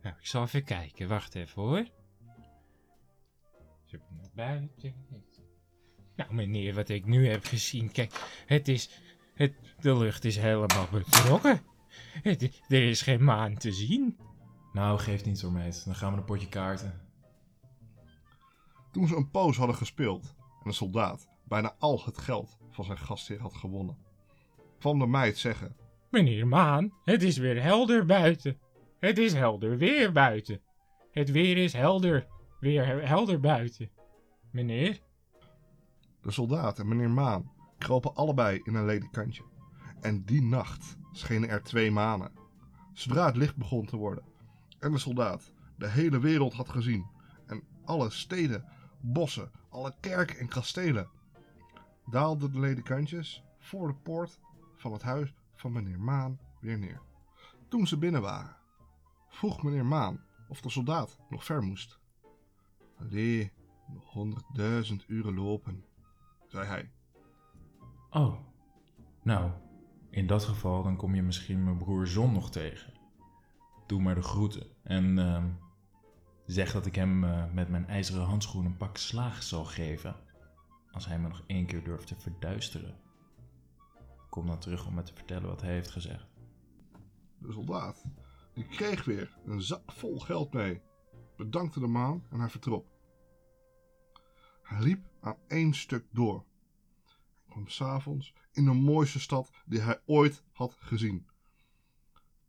Nou, 0.03 0.17
ik 0.19 0.27
zal 0.27 0.43
even 0.43 0.65
kijken. 0.65 1.09
Wacht 1.09 1.35
even 1.35 1.63
hoor. 1.63 1.89
Zo 3.85 3.99
naar 4.09 4.31
buiten. 4.35 4.95
Nou, 6.17 6.35
meneer, 6.35 6.75
wat 6.75 6.89
ik 6.89 7.07
nu 7.07 7.29
heb 7.29 7.45
gezien. 7.45 7.93
Kijk, 7.93 8.43
het 8.47 8.69
is. 8.69 9.01
Het, 9.35 9.55
de 9.81 9.97
lucht 9.97 10.25
is 10.25 10.37
helemaal 10.37 10.87
betrokken. 10.91 11.61
Het, 12.23 12.43
er 12.69 12.89
is 12.89 13.03
geen 13.03 13.25
maan 13.25 13.55
te 13.55 13.73
zien. 13.73 14.19
Nou, 14.73 14.99
geeft 14.99 15.25
niet 15.25 15.39
zo, 15.39 15.51
meid. 15.51 15.85
Dan 15.85 15.95
gaan 15.95 16.13
we 16.13 16.19
een 16.19 16.25
potje 16.25 16.49
kaarten. 16.49 17.01
Toen 18.93 19.07
ze 19.07 19.17
een 19.17 19.31
poos 19.31 19.57
hadden 19.57 19.77
gespeeld 19.77 20.35
en 20.61 20.67
een 20.67 20.73
soldaat 20.73 21.29
bijna 21.45 21.75
al 21.79 22.03
het 22.05 22.19
geld 22.19 22.59
van 22.71 22.85
zijn 22.85 22.99
gastheer 22.99 23.41
had 23.41 23.55
gewonnen, 23.55 23.99
kwam 24.79 24.99
de 24.99 25.07
meid 25.07 25.39
zeggen: 25.39 25.77
Meneer 26.11 26.47
Maan, 26.47 26.93
het 27.05 27.23
is 27.23 27.37
weer 27.37 27.63
helder 27.63 28.07
buiten. 28.07 28.59
Het 29.01 29.19
is 29.19 29.33
helder 29.33 29.77
weer 29.77 30.13
buiten. 30.13 30.61
Het 31.13 31.31
weer 31.31 31.57
is 31.57 31.73
helder. 31.73 32.27
Weer 32.61 33.09
helder 33.09 33.41
buiten. 33.41 33.91
Meneer? 34.51 35.01
De 36.23 36.31
soldaat 36.31 36.79
en 36.79 36.89
meneer 36.89 37.11
Maan 37.11 37.53
kropen 37.79 38.15
allebei 38.15 38.61
in 38.65 38.75
een 38.75 38.85
ledikantje. 38.85 39.43
En 40.01 40.25
die 40.25 40.43
nacht 40.43 40.97
schenen 41.13 41.49
er 41.49 41.63
twee 41.63 41.91
manen. 41.91 42.33
Zodra 42.93 43.27
het 43.27 43.37
licht 43.37 43.57
begon 43.57 43.87
te 43.87 43.97
worden 43.97 44.25
en 44.81 44.93
de 44.93 44.99
soldaat 44.99 45.53
de 45.77 45.89
hele 45.89 46.21
wereld 46.21 46.55
had 46.55 46.69
gezien 46.69 47.07
en 47.47 47.63
alle 47.85 48.11
steden, 48.11 48.65
bossen, 49.01 49.51
alle 49.69 49.95
kerken 50.01 50.39
en 50.39 50.49
kastelen, 50.49 51.09
daalden 52.07 52.53
de 52.53 52.61
ledikantjes 52.61 53.45
voor 53.59 53.89
de 53.89 53.95
poort 53.95 54.39
van 54.77 54.93
het 54.93 55.03
huis 55.03 55.35
van 55.55 55.73
meneer 55.73 56.01
Maan 56.01 56.39
weer 56.61 56.79
neer. 56.79 57.01
Toen 57.69 57.87
ze 57.87 57.99
binnen 57.99 58.23
waren, 58.23 58.57
vroeg 59.31 59.63
meneer 59.63 59.87
Maan 59.87 60.25
of 60.49 60.61
de 60.61 60.71
soldaat 60.71 61.19
nog 61.29 61.45
ver 61.45 61.63
moest. 61.63 61.99
Allee, 62.97 63.53
nog 63.89 64.11
honderdduizend 64.13 65.05
uren 65.09 65.35
lopen, 65.35 65.85
zei 66.49 66.67
hij. 66.67 66.91
Oh, 68.11 68.35
nou, 69.23 69.51
in 70.11 70.27
dat 70.27 70.45
geval 70.45 70.83
dan 70.83 70.97
kom 70.97 71.15
je 71.15 71.23
misschien 71.23 71.65
mijn 71.65 71.79
broer 71.79 72.07
Zon 72.07 72.33
nog 72.33 72.51
tegen. 72.51 72.93
Doe 73.87 74.03
maar 74.03 74.15
de 74.15 74.23
groeten 74.23 74.67
en 74.83 75.19
uh, 75.19 75.45
zeg 76.47 76.73
dat 76.73 76.87
ik 76.87 76.95
hem 76.95 77.25
uh, 77.25 77.53
met 77.53 77.69
mijn 77.69 77.87
ijzeren 77.87 78.25
handschoen 78.25 78.65
een 78.65 78.77
pak 78.77 78.97
slaag 78.97 79.43
zal 79.43 79.65
geven. 79.65 80.17
Als 80.91 81.07
hij 81.07 81.19
me 81.19 81.29
nog 81.29 81.43
één 81.47 81.67
keer 81.67 81.85
durft 81.85 82.07
te 82.07 82.17
verduisteren. 82.17 82.97
Kom 84.31 84.47
dan 84.47 84.59
terug 84.59 84.87
om 84.87 84.95
me 84.95 85.03
te 85.03 85.15
vertellen 85.15 85.49
wat 85.49 85.61
hij 85.61 85.73
heeft 85.73 85.91
gezegd. 85.91 86.27
De 87.39 87.53
soldaat, 87.53 88.05
die 88.61 88.69
kreeg 88.69 89.05
weer 89.05 89.37
een 89.45 89.63
zak 89.63 89.93
vol 89.93 90.19
geld 90.19 90.53
mee, 90.53 90.81
bedankte 91.37 91.81
de 91.81 91.87
maan 91.87 92.25
en 92.31 92.41
hij 92.41 92.49
vertrok. 92.49 92.87
Hij 94.63 94.83
liep 94.83 95.01
aan 95.21 95.37
één 95.49 95.75
stuk 95.75 96.07
door. 96.13 96.45
Hij 97.05 97.47
kwam 97.49 97.69
s'avonds 97.69 98.35
in 98.53 98.65
de 98.65 98.73
mooiste 98.73 99.21
stad 99.21 99.51
die 99.67 99.81
hij 99.81 100.01
ooit 100.07 100.45
had 100.53 100.77
gezien. 100.81 101.27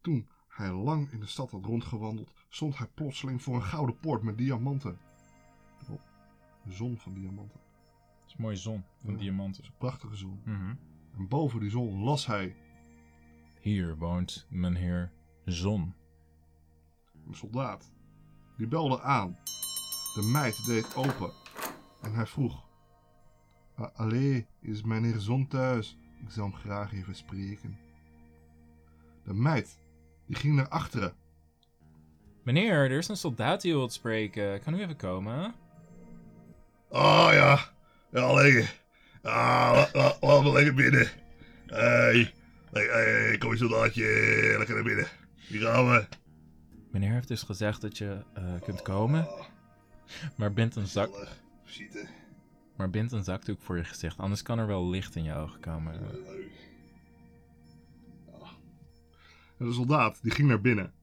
Toen 0.01 0.29
hij 0.47 0.71
lang 0.71 1.11
in 1.11 1.19
de 1.19 1.25
stad 1.25 1.51
had 1.51 1.65
rondgewandeld, 1.65 2.33
stond 2.49 2.77
hij 2.77 2.87
plotseling 2.87 3.41
voor 3.41 3.55
een 3.55 3.63
gouden 3.63 3.97
poort 3.97 4.23
met 4.23 4.37
diamanten. 4.37 4.99
Erop, 5.81 6.01
een 6.65 6.71
zon 6.71 6.97
van 6.97 7.13
diamanten. 7.13 7.59
Dat 8.19 8.27
is 8.27 8.33
een 8.33 8.41
mooie 8.41 8.55
zon 8.55 8.83
van 8.97 9.17
diamanten. 9.17 9.63
Een 9.65 9.77
prachtige 9.77 10.15
zon. 10.15 10.41
Mhm. 10.45 10.75
En 11.17 11.27
boven 11.27 11.59
die 11.59 11.69
zon 11.69 12.03
las 12.03 12.25
hij. 12.25 12.55
Hier 13.61 13.97
woont 13.97 14.47
mijn 14.49 14.75
heer 14.75 15.11
Zon. 15.45 15.93
Een 17.31 17.37
soldaat. 17.37 17.91
Die 18.57 18.67
belde 18.67 19.01
aan. 19.01 19.37
De 20.15 20.21
meid 20.21 20.65
deed 20.65 20.95
open. 20.95 21.31
En 22.01 22.13
hij 22.13 22.25
vroeg. 22.25 22.63
Allee, 23.93 24.47
is 24.61 24.83
meneer 24.83 25.19
Zon 25.19 25.47
thuis? 25.47 25.97
Ik 26.25 26.31
zou 26.31 26.49
hem 26.49 26.59
graag 26.59 26.93
even 26.93 27.15
spreken. 27.15 27.77
De 29.23 29.33
meid, 29.33 29.79
die 30.27 30.35
ging 30.35 30.55
naar 30.55 30.67
achteren. 30.67 31.13
Meneer, 32.43 32.73
er 32.73 32.97
is 32.97 33.07
een 33.07 33.17
soldaat 33.17 33.61
die 33.61 33.73
wilt 33.73 33.93
spreken. 33.93 34.61
Kan 34.61 34.73
u 34.73 34.81
even 34.81 34.95
komen? 34.95 35.53
Oh 36.89 37.29
ja, 37.31 37.59
ja 38.11 38.33
lekker. 38.33 38.79
Ah, 39.21 39.93
laat 39.93 40.43
me 40.43 40.51
lekker 40.51 40.73
binnen. 40.73 41.07
Hey, 41.65 42.33
hey, 42.71 42.85
hey, 42.85 43.37
kom 43.37 43.51
je 43.51 43.57
soldaatje, 43.57 44.05
lekker 44.57 44.75
naar 44.75 44.83
binnen. 44.83 45.07
Hier 45.35 45.61
gaan 45.61 45.89
we. 45.89 46.07
Meneer 46.91 47.11
heeft 47.11 47.27
dus 47.27 47.43
gezegd 47.43 47.81
dat 47.81 47.97
je 47.97 48.23
uh, 48.37 48.61
kunt 48.61 48.81
komen. 48.81 49.27
Maar 50.35 50.53
bind 50.53 50.75
een 50.75 50.87
zak. 50.87 51.37
Maar 52.75 52.89
bind 52.89 53.11
een 53.11 53.23
zakdoek 53.23 53.61
voor 53.61 53.77
je 53.77 53.83
gezicht, 53.83 54.17
anders 54.17 54.41
kan 54.41 54.59
er 54.59 54.67
wel 54.67 54.89
licht 54.89 55.15
in 55.15 55.23
je 55.23 55.33
ogen 55.33 55.59
komen. 55.59 55.93
En 59.57 59.65
de 59.65 59.73
soldaat 59.73 60.19
die 60.21 60.31
ging 60.31 60.47
naar 60.47 60.61
binnen. 60.61 60.93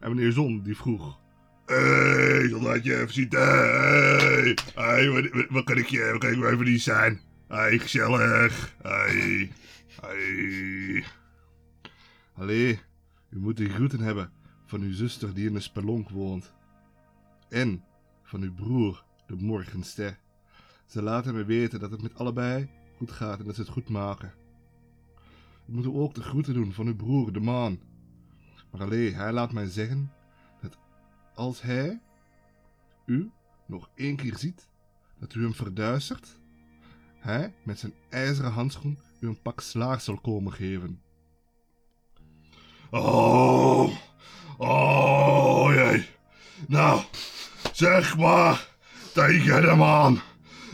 En 0.00 0.14
meneer 0.14 0.32
Zon 0.32 0.62
die 0.62 0.76
vroeg. 0.76 1.18
Hey, 1.66 2.48
soldaatje, 2.48 2.94
even 2.94 3.14
zitten. 3.14 3.40
Hey, 3.40 4.56
hey 4.74 5.08
wat, 5.08 5.46
wat, 5.48 5.64
kan 5.64 5.76
ik 5.76 5.86
je, 5.86 6.08
wat 6.12 6.20
kan 6.20 6.32
ik 6.32 6.52
even 6.52 6.64
niet 6.64 6.82
zijn? 6.82 7.20
Hey, 7.48 7.78
gezellig. 7.78 8.74
Hey, 8.82 9.52
hey. 10.00 11.04
Allee, 12.34 12.80
u 13.30 13.38
moet 13.38 13.56
de 13.56 13.68
groeten 13.68 14.00
hebben 14.00 14.35
van 14.66 14.80
uw 14.80 14.92
zuster 14.92 15.34
die 15.34 15.46
in 15.46 15.52
de 15.52 15.60
spelonk 15.60 16.08
woont. 16.08 16.54
En 17.48 17.84
van 18.22 18.42
uw 18.42 18.54
broer, 18.54 19.04
de 19.26 19.36
morgenster. 19.36 20.18
Ze 20.86 21.02
laten 21.02 21.34
me 21.34 21.44
weten 21.44 21.80
dat 21.80 21.90
het 21.90 22.02
met 22.02 22.14
allebei 22.14 22.68
goed 22.96 23.10
gaat 23.10 23.38
en 23.38 23.44
dat 23.44 23.54
ze 23.54 23.60
het 23.60 23.70
goed 23.70 23.88
maken. 23.88 24.32
Ik 25.66 25.74
moet 25.74 25.86
ook 25.86 26.14
de 26.14 26.22
groeten 26.22 26.54
doen 26.54 26.72
van 26.72 26.86
uw 26.86 26.96
broer, 26.96 27.32
de 27.32 27.40
maan. 27.40 27.78
Maar 28.70 28.80
alleen, 28.80 29.14
hij 29.14 29.32
laat 29.32 29.52
mij 29.52 29.66
zeggen 29.66 30.12
dat 30.60 30.78
als 31.34 31.62
hij 31.62 32.00
u 33.06 33.30
nog 33.66 33.90
één 33.94 34.16
keer 34.16 34.36
ziet, 34.36 34.68
dat 35.18 35.34
u 35.34 35.42
hem 35.42 35.54
verduistert, 35.54 36.40
hij 37.18 37.54
met 37.62 37.78
zijn 37.78 37.94
ijzeren 38.08 38.52
handschoen 38.52 38.98
u 39.20 39.26
een 39.26 39.42
pak 39.42 39.60
slaag 39.60 40.00
zal 40.00 40.20
komen 40.20 40.52
geven. 40.52 41.00
Oh, 42.90 43.90
oh 44.56 45.74
jee. 45.74 46.06
Nou, 46.66 47.00
zeg 47.72 48.16
maar 48.16 48.66
tegen 49.12 49.62
de 49.62 49.74
maan 49.74 50.20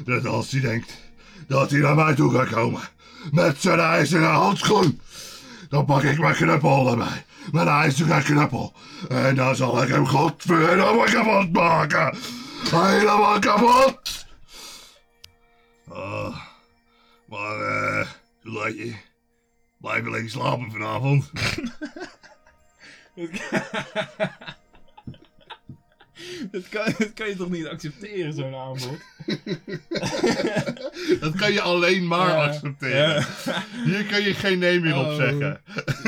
dat 0.05 0.27
als 0.27 0.51
hij 0.51 0.61
denkt 0.61 1.01
dat 1.47 1.71
hij 1.71 1.81
naar 1.81 1.95
mij 1.95 2.15
toe 2.15 2.33
gaat 2.33 2.49
komen 2.49 2.83
met 3.31 3.61
zijn 3.61 3.79
ijzeren 3.79 4.31
handschoen, 4.31 5.01
dan 5.69 5.85
pak 5.85 6.03
ik 6.03 6.19
mijn 6.19 6.35
knuppel 6.35 6.91
erbij. 6.91 7.25
Mijn 7.53 7.69
ijzeren 7.69 8.23
knuppel. 8.23 8.73
En 9.09 9.35
dan 9.35 9.57
zal 9.57 9.83
ik 9.83 9.89
hem 9.89 10.07
godverdomme 10.07 11.05
kapot 11.05 11.53
maken. 11.53 12.17
Helemaal 12.71 13.39
kapot. 13.39 14.27
Uh, 15.91 16.37
maar, 17.29 17.61
eh, 17.61 18.07
uh, 18.43 18.77
je. 18.77 18.95
Blijf 19.81 20.07
alleen 20.07 20.31
slapen 20.31 20.71
vanavond. 20.71 21.31
Dat 26.50 26.69
kan, 26.69 26.85
dat 26.99 27.12
kan 27.12 27.28
je 27.28 27.37
toch 27.37 27.50
niet 27.50 27.66
accepteren, 27.66 28.33
zo'n 28.33 28.54
aanbod? 28.54 28.99
dat 31.21 31.35
kan 31.35 31.52
je 31.52 31.61
alleen 31.61 32.07
maar 32.07 32.37
accepteren. 32.37 33.26
Hier 33.85 34.04
kan 34.04 34.23
je 34.23 34.35
geen 34.35 34.59
nee 34.59 34.81
meer 34.81 34.97
op 34.97 35.07
oh. 35.07 35.16
zeggen. 35.16 35.61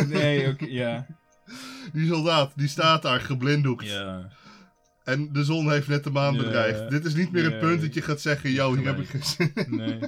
nee, 0.06 0.48
oké, 0.48 0.66
ja. 0.68 1.06
Die 1.92 2.08
soldaat, 2.08 2.52
die 2.56 2.68
staat 2.68 3.02
daar 3.02 3.20
geblinddoekt. 3.20 3.86
Ja. 3.86 4.30
En 5.04 5.32
de 5.32 5.44
zon 5.44 5.70
heeft 5.70 5.88
net 5.88 6.04
de 6.04 6.10
maan 6.10 6.36
bedreigd. 6.36 6.90
Dit 6.90 7.04
is 7.04 7.14
niet 7.14 7.32
meer 7.32 7.44
het 7.44 7.58
punt 7.58 7.80
dat 7.80 7.94
je 7.94 8.02
gaat 8.02 8.20
zeggen, 8.20 8.50
yo, 8.50 8.74
hier 8.74 8.86
heb 8.86 8.98
ik 8.98 9.08
gezien. 9.08 9.52
Nee. 9.66 9.98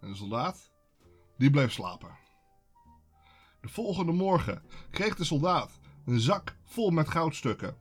En 0.00 0.10
de 0.10 0.14
soldaat, 0.14 0.70
die 1.38 1.50
bleef 1.50 1.72
slapen. 1.72 2.22
De 3.64 3.70
volgende 3.70 4.12
morgen 4.12 4.62
kreeg 4.90 5.16
de 5.16 5.24
soldaat 5.24 5.80
een 6.04 6.20
zak 6.20 6.56
vol 6.62 6.90
met 6.90 7.08
goudstukken. 7.08 7.76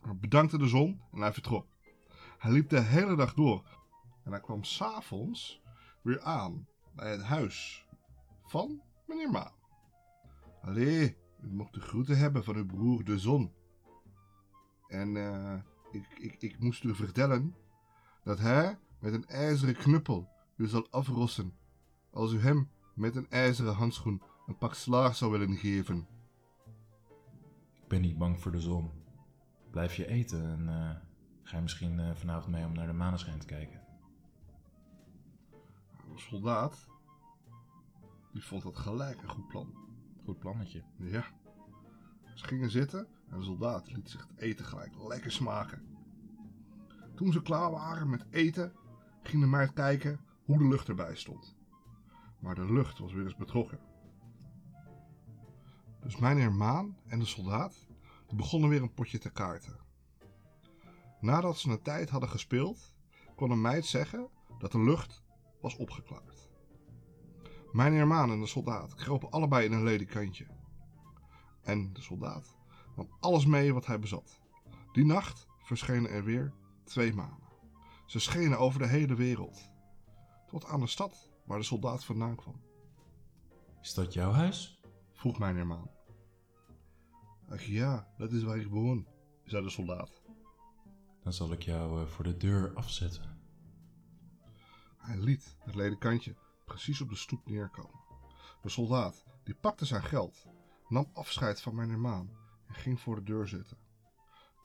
Hij 0.00 0.16
bedankte 0.16 0.58
de 0.58 0.68
zon 0.68 1.00
en 1.12 1.20
hij 1.20 1.32
vertrok. 1.32 1.66
Hij 2.38 2.52
liep 2.52 2.68
de 2.68 2.80
hele 2.80 3.16
dag 3.16 3.34
door 3.34 3.64
en 4.24 4.30
hij 4.30 4.40
kwam 4.40 4.64
s'avonds 4.64 5.62
weer 6.02 6.20
aan 6.20 6.66
bij 6.94 7.10
het 7.10 7.22
huis 7.22 7.86
van 8.42 8.82
meneer 9.06 9.30
Maan. 9.30 9.52
Allee, 10.62 11.16
u 11.42 11.52
mocht 11.52 11.74
de 11.74 11.80
groeten 11.80 12.18
hebben 12.18 12.44
van 12.44 12.56
uw 12.56 12.66
broer 12.66 13.04
de 13.04 13.18
zon. 13.18 13.52
En 14.88 15.14
uh, 15.14 15.54
ik, 15.90 16.06
ik, 16.18 16.42
ik 16.42 16.58
moest 16.58 16.84
u 16.84 16.94
vertellen 16.94 17.56
dat 18.24 18.38
hij 18.38 18.78
met 18.98 19.12
een 19.12 19.26
ijzeren 19.26 19.76
knuppel 19.76 20.28
u 20.56 20.66
zal 20.66 20.86
afrossen 20.90 21.56
als 22.10 22.32
u 22.32 22.40
hem 22.40 22.70
met 22.94 23.16
een 23.16 23.30
ijzeren 23.30 23.74
handschoen 23.74 24.22
een 24.46 24.58
pak 24.58 24.74
slaag 24.74 25.16
zou 25.16 25.30
willen 25.30 25.56
geven. 25.56 26.06
Ik 27.72 27.88
ben 27.88 28.00
niet 28.00 28.18
bang 28.18 28.40
voor 28.40 28.52
de 28.52 28.60
zon. 28.60 28.90
Blijf 29.70 29.94
je 29.94 30.06
eten 30.06 30.44
en 30.44 30.60
uh, 30.60 30.90
ga 31.42 31.56
je 31.56 31.62
misschien 31.62 31.98
uh, 31.98 32.14
vanavond 32.14 32.54
mee 32.54 32.64
om 32.64 32.72
naar 32.72 32.86
de 32.86 32.92
maneschijn 32.92 33.38
te 33.38 33.46
kijken. 33.46 33.80
Een 36.10 36.18
soldaat, 36.18 36.86
die 38.32 38.44
vond 38.44 38.62
dat 38.62 38.76
gelijk 38.76 39.22
een 39.22 39.28
goed 39.28 39.48
plan. 39.48 39.74
Goed 40.24 40.38
plannetje. 40.38 40.82
Ja. 40.96 41.24
Ze 42.34 42.44
gingen 42.44 42.70
zitten 42.70 43.08
en 43.30 43.38
de 43.38 43.44
soldaat 43.44 43.92
liet 43.92 44.10
zich 44.10 44.26
het 44.28 44.38
eten 44.38 44.64
gelijk 44.64 44.94
lekker 45.08 45.32
smaken. 45.32 45.82
Toen 47.14 47.32
ze 47.32 47.42
klaar 47.42 47.70
waren 47.70 48.10
met 48.10 48.26
eten, 48.30 48.72
ging 49.22 49.42
de 49.42 49.48
meid 49.48 49.72
kijken 49.72 50.20
hoe 50.44 50.58
de 50.58 50.68
lucht 50.68 50.88
erbij 50.88 51.16
stond. 51.16 51.56
Maar 52.38 52.54
de 52.54 52.72
lucht 52.72 52.98
was 52.98 53.12
weer 53.12 53.24
eens 53.24 53.36
betrokken. 53.36 53.78
Dus 56.04 56.16
mijnheer 56.16 56.52
Maan 56.52 56.96
en 57.06 57.18
de 57.18 57.24
soldaat 57.24 57.86
begonnen 58.34 58.70
weer 58.70 58.82
een 58.82 58.94
potje 58.94 59.18
te 59.18 59.30
kaarten. 59.30 59.76
Nadat 61.20 61.58
ze 61.58 61.70
een 61.70 61.82
tijd 61.82 62.10
hadden 62.10 62.28
gespeeld, 62.28 62.94
kon 63.36 63.50
een 63.50 63.60
meid 63.60 63.86
zeggen 63.86 64.28
dat 64.58 64.72
de 64.72 64.80
lucht 64.80 65.22
was 65.60 65.76
opgeklaard. 65.76 66.50
Mijnheer 67.72 68.06
Maan 68.06 68.30
en 68.30 68.40
de 68.40 68.46
soldaat 68.46 68.94
kropen 68.94 69.30
allebei 69.30 69.64
in 69.64 69.72
een 69.72 69.82
ledikantje. 69.82 70.46
En 71.62 71.92
de 71.92 72.00
soldaat 72.00 72.56
nam 72.96 73.08
alles 73.20 73.46
mee 73.46 73.74
wat 73.74 73.86
hij 73.86 73.98
bezat. 73.98 74.40
Die 74.92 75.04
nacht 75.04 75.46
verschenen 75.58 76.10
er 76.10 76.24
weer 76.24 76.52
twee 76.84 77.14
manen. 77.14 77.42
Ze 78.06 78.18
schenen 78.18 78.58
over 78.58 78.78
de 78.78 78.86
hele 78.86 79.14
wereld. 79.14 79.70
Tot 80.46 80.64
aan 80.64 80.80
de 80.80 80.86
stad 80.86 81.30
waar 81.46 81.58
de 81.58 81.64
soldaat 81.64 82.04
vandaan 82.04 82.36
kwam. 82.36 82.62
Is 83.80 83.94
dat 83.94 84.12
jouw 84.12 84.32
huis? 84.32 84.80
vroeg 85.12 85.38
mijnheer 85.38 85.66
Maan. 85.66 85.93
Ach 87.54 87.62
ja, 87.62 88.08
dat 88.16 88.32
is 88.32 88.42
waar 88.42 88.58
ik 88.58 88.68
woon, 88.68 89.06
zei 89.44 89.62
de 89.62 89.70
soldaat. 89.70 90.22
Dan 91.22 91.32
zal 91.32 91.52
ik 91.52 91.62
jou 91.62 92.00
uh, 92.00 92.06
voor 92.06 92.24
de 92.24 92.36
deur 92.36 92.74
afzetten. 92.74 93.38
Hij 94.96 95.18
liet 95.18 95.56
het 95.58 95.74
ledekantje 95.74 96.36
precies 96.64 97.00
op 97.00 97.08
de 97.08 97.16
stoep 97.16 97.46
neerkomen. 97.46 98.00
De 98.62 98.68
soldaat 98.68 99.24
die 99.44 99.54
pakte 99.54 99.84
zijn 99.84 100.02
geld, 100.02 100.46
nam 100.88 101.10
afscheid 101.12 101.60
van 101.60 101.74
mijnheer 101.74 101.98
Maan 101.98 102.30
en 102.66 102.74
ging 102.74 103.00
voor 103.00 103.16
de 103.16 103.22
deur 103.22 103.48
zitten. 103.48 103.78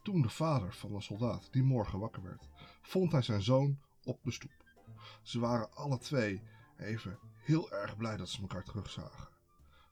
Toen 0.03 0.21
de 0.21 0.29
vader 0.29 0.73
van 0.73 0.91
de 0.91 1.01
soldaat 1.01 1.47
die 1.51 1.63
morgen 1.63 1.99
wakker 1.99 2.23
werd, 2.23 2.49
vond 2.81 3.11
hij 3.11 3.21
zijn 3.21 3.41
zoon 3.41 3.79
op 4.03 4.23
de 4.23 4.31
stoep. 4.31 4.63
Ze 5.21 5.39
waren 5.39 5.73
alle 5.73 5.97
twee 5.97 6.41
even 6.77 7.19
heel 7.35 7.71
erg 7.71 7.97
blij 7.97 8.17
dat 8.17 8.29
ze 8.29 8.41
elkaar 8.41 8.63
terugzagen. 8.63 9.38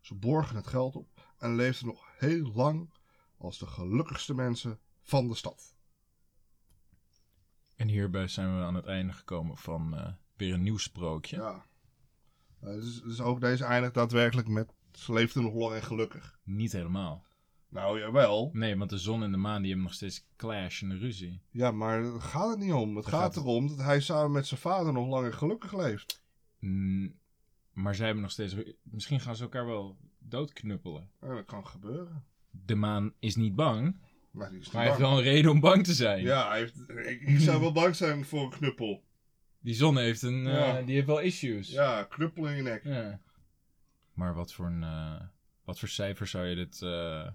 Ze 0.07 0.15
borgen 0.15 0.55
het 0.55 0.67
geld 0.67 0.95
op 0.95 1.07
en 1.37 1.55
leefden 1.55 1.87
nog 1.87 2.07
heel 2.17 2.51
lang 2.53 2.89
als 3.37 3.59
de 3.59 3.67
gelukkigste 3.67 4.33
mensen 4.33 4.79
van 5.01 5.27
de 5.27 5.35
stad. 5.35 5.75
En 7.75 7.87
hierbij 7.87 8.27
zijn 8.27 8.57
we 8.57 8.63
aan 8.63 8.75
het 8.75 8.85
einde 8.85 9.13
gekomen 9.13 9.57
van 9.57 9.93
uh, 9.93 10.07
weer 10.35 10.53
een 10.53 10.63
nieuw 10.63 10.77
sprookje. 10.77 11.35
Ja. 11.35 11.65
Uh, 12.63 12.69
dus, 12.69 13.01
dus, 13.01 13.21
ook 13.21 13.41
deze 13.41 13.65
eindigt 13.65 13.93
daadwerkelijk 13.93 14.47
met 14.47 14.73
ze 14.91 15.13
leefden 15.13 15.43
nog 15.43 15.53
lang 15.53 15.73
en 15.73 15.83
gelukkig. 15.83 16.39
Niet 16.43 16.71
helemaal. 16.71 17.25
Nou, 17.69 17.99
jawel. 17.99 18.49
Nee, 18.53 18.77
want 18.77 18.89
de 18.89 18.97
zon 18.97 19.23
en 19.23 19.31
de 19.31 19.37
maan 19.37 19.61
die 19.61 19.71
hebben 19.71 19.87
nog 19.87 19.95
steeds 19.95 20.27
clash 20.35 20.81
en 20.81 20.99
ruzie. 20.99 21.41
Ja, 21.49 21.71
maar 21.71 22.01
daar 22.01 22.21
gaat 22.21 22.49
het 22.49 22.59
niet 22.59 22.73
om. 22.73 22.95
Het 22.95 23.05
gaat, 23.05 23.35
gaat, 23.35 23.35
erom 23.35 23.67
dat 23.67 23.77
hij 23.77 24.01
samen 24.01 24.31
met 24.31 24.47
zijn 24.47 24.59
vader 24.59 24.93
nog 24.93 25.07
lang 25.07 25.25
en 25.25 25.33
gelukkig 25.33 25.73
leeft. 25.73 26.23
Mm, 26.59 27.19
maar 27.77 27.95
zij 27.95 28.05
hebben 28.05 28.23
nog 28.23 28.31
steeds... 28.31 28.55
Misschien 28.81 29.19
gaan 29.19 29.35
ze 29.35 29.43
elkaar 29.43 29.65
wel 29.65 29.97
doodknuppelen. 30.19 31.09
Ja, 31.21 31.27
dat 31.27 31.45
kan 31.45 31.67
gebeuren. 31.67 32.25
De 32.49 32.75
maan 32.75 33.13
is 33.19 33.35
niet 33.35 33.55
bang. 33.55 33.99
Maar, 34.31 34.49
die 34.49 34.59
is 34.59 34.71
maar 34.71 34.81
hij 34.81 34.85
heeft 34.85 35.01
wel 35.01 35.17
een 35.17 35.23
reden 35.23 35.51
om 35.51 35.59
bang 35.59 35.83
te 35.83 35.93
zijn. 35.93 36.21
Ja, 36.21 36.47
hij 36.49 36.59
heeft, 36.59 36.89
ik, 36.89 37.21
ik 37.21 37.39
zou 37.39 37.61
wel 37.61 37.71
bang 37.71 37.95
zijn 37.95 38.25
voor 38.25 38.43
een 38.43 38.49
knuppel. 38.49 39.03
Die 39.59 39.73
zon 39.73 39.97
heeft 39.97 40.21
een... 40.21 40.43
Ja. 40.43 40.79
Uh, 40.79 40.85
die 40.85 40.95
heeft 40.95 41.07
wel 41.07 41.19
issues. 41.19 41.69
Ja, 41.69 42.03
knuppel 42.03 42.47
in 42.47 42.55
je 42.55 42.61
nek. 42.61 42.83
Ja. 42.83 43.21
Maar 44.13 44.33
wat 44.33 44.53
voor 44.53 44.65
een... 44.65 44.81
Uh, 44.81 45.21
wat 45.63 45.79
voor 45.79 45.89
cijfer 45.89 46.27
zou 46.27 46.45
je 46.45 46.55
dit... 46.55 46.81
Uh, 46.81 47.27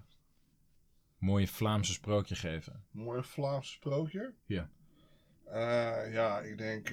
mooie 1.17 1.47
Vlaamse 1.47 1.93
sprookje 1.93 2.35
geven? 2.35 2.83
Mooie 2.91 3.23
Vlaamse 3.23 3.71
sprookje? 3.71 4.33
Ja. 4.45 4.69
Ja, 6.11 6.39
ik 6.39 6.57
denk... 6.57 6.89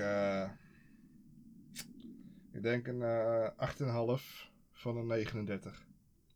Ik 2.52 2.62
denk 2.62 2.86
een 2.86 3.00
uh, 3.00 4.18
8,5 4.18 4.50
van 4.72 4.96
een 4.96 5.06
39. 5.06 5.86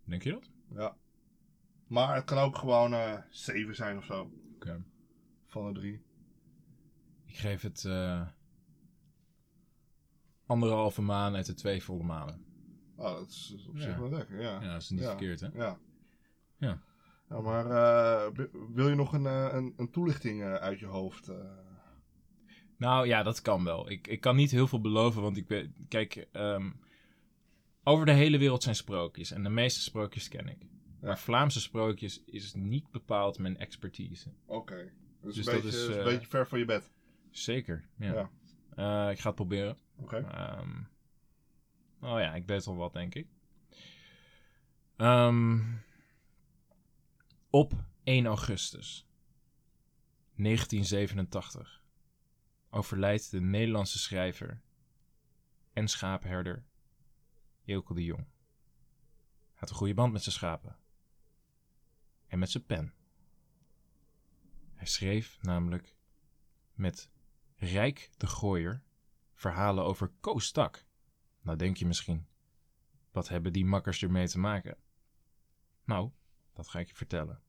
Denk 0.04 0.22
je 0.22 0.30
dat? 0.30 0.50
Ja. 0.74 0.96
Maar 1.86 2.14
het 2.14 2.24
kan 2.24 2.38
ook 2.38 2.56
gewoon 2.56 2.92
uh, 2.92 3.18
7 3.30 3.74
zijn 3.74 3.96
of 3.96 4.04
zo. 4.04 4.20
Oké. 4.20 4.32
Okay. 4.54 4.82
Van 5.46 5.66
een 5.66 5.74
3. 5.74 6.02
Ik 7.26 7.36
geef 7.36 7.62
het 7.62 7.84
uh, 7.84 8.28
anderhalve 10.46 11.02
maan 11.02 11.34
uit 11.34 11.46
de 11.46 11.54
twee 11.54 11.82
volle 11.82 12.04
maanden. 12.04 12.44
Oh, 12.96 13.14
dat 13.14 13.28
is, 13.28 13.66
op 13.68 13.78
zich 13.78 13.94
ja. 13.94 14.00
wel 14.00 14.10
lekker, 14.10 14.40
ja. 14.40 14.60
Ja, 14.60 14.72
dat 14.72 14.82
is 14.82 14.90
niet 14.90 15.00
ja. 15.00 15.06
verkeerd, 15.06 15.40
hè? 15.40 15.48
Ja. 15.52 15.78
Ja. 16.56 16.82
ja 17.28 17.40
maar 17.40 17.66
wil 18.72 18.88
je 18.88 18.94
nog 18.94 19.12
een, 19.12 19.24
een, 19.24 19.74
een 19.76 19.90
toelichting 19.90 20.42
uit 20.42 20.78
je 20.78 20.86
hoofd? 20.86 21.30
Nou 22.84 23.06
ja, 23.06 23.22
dat 23.22 23.42
kan 23.42 23.64
wel. 23.64 23.90
Ik, 23.90 24.06
ik 24.06 24.20
kan 24.20 24.36
niet 24.36 24.50
heel 24.50 24.66
veel 24.66 24.80
beloven, 24.80 25.22
want 25.22 25.36
ik 25.36 25.46
ben, 25.46 25.74
kijk, 25.88 26.26
um, 26.32 26.80
over 27.82 28.06
de 28.06 28.12
hele 28.12 28.38
wereld 28.38 28.62
zijn 28.62 28.74
sprookjes 28.74 29.30
en 29.30 29.42
de 29.42 29.48
meeste 29.48 29.80
sprookjes 29.80 30.28
ken 30.28 30.48
ik. 30.48 30.58
Ja. 30.60 31.06
Maar 31.06 31.18
Vlaamse 31.18 31.60
sprookjes 31.60 32.22
is 32.24 32.54
niet 32.54 32.90
bepaald 32.90 33.38
mijn 33.38 33.58
expertise. 33.58 34.32
Oké, 34.46 34.72
okay. 34.72 34.92
dus, 35.20 35.34
dus, 35.34 35.46
een, 35.46 35.52
beetje, 35.52 35.68
is, 35.68 35.88
uh, 35.88 35.96
een 35.96 36.04
beetje 36.04 36.26
ver 36.26 36.46
van 36.46 36.58
je 36.58 36.64
bed. 36.64 36.92
Zeker, 37.30 37.84
ja. 37.98 38.12
ja. 38.76 39.06
Uh, 39.06 39.10
ik 39.10 39.18
ga 39.18 39.26
het 39.26 39.34
proberen. 39.34 39.76
Oké. 39.96 40.16
Okay. 40.16 40.58
Um, 40.60 40.88
oh 42.00 42.20
ja, 42.20 42.34
ik 42.34 42.46
weet 42.46 42.66
al 42.66 42.76
wat, 42.76 42.92
denk 42.92 43.14
ik. 43.14 43.26
Um, 44.96 45.82
op 47.50 47.72
1 48.02 48.26
augustus 48.26 49.06
1987 50.36 51.82
overlijdt 52.74 53.30
de 53.30 53.40
Nederlandse 53.40 53.98
schrijver 53.98 54.60
en 55.72 55.88
schaapherder 55.88 56.64
Eelke 57.64 57.94
de 57.94 58.04
Jong. 58.04 58.26
Hij 58.26 59.54
had 59.54 59.70
een 59.70 59.76
goede 59.76 59.94
band 59.94 60.12
met 60.12 60.22
zijn 60.22 60.34
schapen. 60.34 60.78
En 62.26 62.38
met 62.38 62.50
zijn 62.50 62.64
pen. 62.64 62.94
Hij 64.74 64.86
schreef 64.86 65.38
namelijk 65.42 65.96
met 66.72 67.10
Rijk 67.56 68.10
de 68.16 68.26
Gooier 68.26 68.82
verhalen 69.34 69.84
over 69.84 70.12
Koostak. 70.20 70.86
Nou 71.40 71.58
denk 71.58 71.76
je 71.76 71.86
misschien, 71.86 72.26
wat 73.10 73.28
hebben 73.28 73.52
die 73.52 73.64
makkers 73.64 74.02
ermee 74.02 74.28
te 74.28 74.38
maken? 74.38 74.78
Nou, 75.84 76.10
dat 76.52 76.68
ga 76.68 76.78
ik 76.78 76.88
je 76.88 76.94
vertellen. 76.94 77.42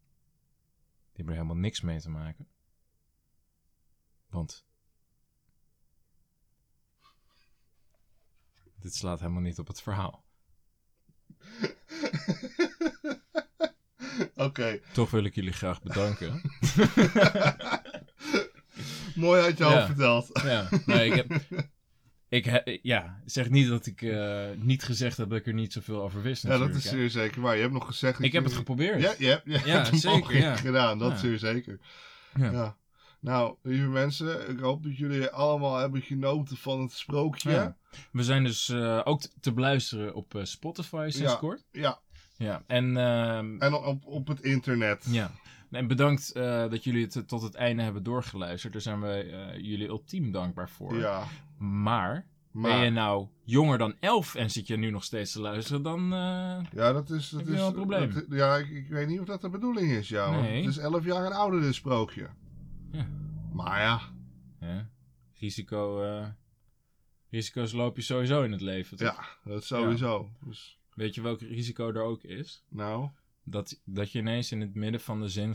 Die 1.05 1.23
hebben 1.23 1.33
er 1.33 1.41
helemaal 1.41 1.61
niks 1.61 1.81
mee 1.81 1.99
te 1.99 2.09
maken. 2.09 2.47
Want 4.27 4.67
dit 8.85 8.95
slaat 8.95 9.19
helemaal 9.19 9.41
niet 9.41 9.59
op 9.59 9.67
het 9.67 9.81
verhaal. 9.81 10.23
Oké. 14.35 14.43
Okay. 14.43 14.81
Toch 14.93 15.11
wil 15.11 15.23
ik 15.23 15.35
jullie 15.35 15.53
graag 15.53 15.81
bedanken. 15.81 16.41
Mooi 19.15 19.41
uit 19.41 19.57
je 19.57 19.63
ja. 19.63 19.85
verteld. 19.85 20.29
ja, 20.43 20.69
nee, 20.85 21.09
ik 21.11 21.15
heb... 21.15 21.27
Ik 22.29 22.45
he, 22.45 22.79
ja, 22.81 23.21
zeg 23.25 23.49
niet 23.49 23.67
dat 23.67 23.85
ik 23.85 24.01
uh, 24.01 24.45
niet 24.55 24.83
gezegd 24.83 25.17
heb 25.17 25.29
dat 25.29 25.37
ik 25.37 25.47
er 25.47 25.53
niet 25.53 25.73
zoveel 25.73 26.01
over 26.01 26.21
wist. 26.21 26.43
Ja, 26.43 26.57
dat 26.57 26.75
is 26.75 26.83
zeer 26.83 27.09
zeker 27.09 27.41
waar. 27.41 27.55
Je 27.55 27.61
hebt 27.61 27.73
nog 27.73 27.85
gezegd... 27.85 28.23
Ik 28.23 28.31
heb 28.31 28.43
het 28.43 28.53
geprobeerd. 28.53 29.01
Ja, 29.01 29.13
je 29.17 29.27
hebt, 29.27 29.41
je 29.45 29.51
ja, 29.51 29.59
hebt 29.83 29.99
zeker, 29.99 30.37
ja. 30.37 30.55
gedaan. 30.55 30.99
Dat 30.99 31.13
is 31.13 31.19
zeer 31.19 31.37
zeker. 31.37 31.79
Ja. 32.35 32.77
Nou, 33.25 33.55
lieve 33.61 33.87
mensen, 33.87 34.49
ik 34.49 34.59
hoop 34.59 34.83
dat 34.83 34.97
jullie 34.97 35.29
allemaal 35.29 35.77
hebben 35.77 36.01
genoten 36.01 36.57
van 36.57 36.81
het 36.81 36.91
sprookje. 36.91 37.51
Ja. 37.51 37.77
We 38.11 38.23
zijn 38.23 38.43
dus 38.43 38.69
uh, 38.69 39.01
ook 39.03 39.21
te 39.39 39.53
beluisteren 39.53 40.13
op 40.13 40.33
uh, 40.33 40.43
Spotify 40.43 41.07
sinds 41.09 41.31
ja, 41.31 41.37
kort. 41.37 41.65
Ja. 41.71 41.99
Ja, 42.37 42.63
en... 42.67 42.95
Uh, 42.95 43.37
en 43.37 43.73
op, 43.73 44.05
op 44.05 44.27
het 44.27 44.41
internet. 44.41 45.05
Ja. 45.09 45.31
En 45.71 45.87
bedankt 45.87 46.33
dat 46.33 46.83
jullie 46.83 47.03
het 47.03 47.27
tot 47.27 47.41
het 47.41 47.55
einde 47.55 47.83
hebben 47.83 48.03
doorgeluisterd. 48.03 48.73
Daar 48.73 48.81
zijn 48.81 49.01
we 49.01 49.57
jullie 49.61 49.87
ultiem 49.87 50.31
dankbaar 50.31 50.69
voor. 50.69 50.97
Ja. 50.97 51.23
Maar... 51.57 52.25
Maar, 52.51 52.71
ben 52.71 52.83
je 52.83 52.89
nou 52.89 53.27
jonger 53.43 53.77
dan 53.77 53.95
11 53.99 54.35
en 54.35 54.49
zit 54.49 54.67
je 54.67 54.77
nu 54.77 54.91
nog 54.91 55.03
steeds 55.03 55.31
te 55.31 55.41
luisteren, 55.41 55.81
dan 55.81 56.13
uh, 56.13 56.57
ja, 56.71 56.93
dat 56.93 57.09
is, 57.09 57.29
dat 57.29 57.47
is, 57.47 57.61
een 57.61 57.73
probleem. 57.73 58.13
Dat, 58.13 58.25
ja, 58.29 58.55
ik, 58.55 58.69
ik, 58.69 58.87
weet 58.89 59.07
niet 59.07 59.19
of 59.19 59.25
dat 59.25 59.41
de 59.41 59.49
bedoeling 59.49 59.91
is, 59.91 60.09
ja. 60.09 60.41
Nee. 60.41 60.61
Het 60.61 60.69
is 60.69 60.77
11 60.77 61.05
jaar 61.05 61.25
en 61.25 61.31
ouder, 61.31 61.61
dit 61.61 61.75
sprookje. 61.75 62.27
Ja. 62.91 63.07
Maar 63.53 63.81
ja. 63.81 64.01
ja. 64.59 64.89
Risico, 65.33 66.03
uh, 66.03 66.27
Risico's 67.29 67.71
loop 67.71 67.95
je 67.95 68.01
sowieso 68.01 68.43
in 68.43 68.51
het 68.51 68.61
leven, 68.61 68.97
toch? 68.97 69.07
Ja, 69.07 69.51
dat 69.51 69.63
sowieso. 69.63 70.31
Dus, 70.45 70.79
Weet 70.93 71.15
je 71.15 71.21
welk 71.21 71.41
risico 71.41 71.87
er 71.89 72.01
ook 72.01 72.23
is? 72.23 72.63
nou, 72.69 73.09
Dat, 73.43 73.81
dat 73.83 74.11
je 74.11 74.19
ineens 74.19 74.51
in 74.51 74.61
het 74.61 74.75
midden 74.75 75.01
van 75.01 75.19
de 75.21 75.27
zin 75.27 75.53